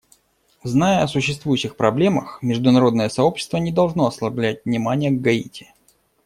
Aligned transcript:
Зная 0.63 1.03
о 1.03 1.07
существующих 1.07 1.75
проблемах, 1.75 2.39
международное 2.41 3.07
сообщество 3.07 3.57
не 3.57 3.71
должно 3.71 4.07
ослаблять 4.07 4.65
внимания 4.65 5.11
к 5.11 5.21
Гаити. 5.21 5.71